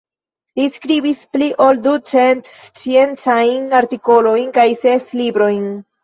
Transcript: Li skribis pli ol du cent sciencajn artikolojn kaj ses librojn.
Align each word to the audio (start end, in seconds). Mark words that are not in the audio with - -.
Li 0.59 0.63
skribis 0.75 1.19
pli 1.33 1.49
ol 1.65 1.77
du 1.87 1.91
cent 2.11 2.49
sciencajn 2.59 3.67
artikolojn 3.81 4.49
kaj 4.55 4.65
ses 4.85 5.05
librojn. 5.21 5.69